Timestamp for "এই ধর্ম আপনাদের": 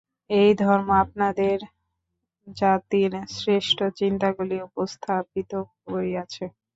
0.31-1.57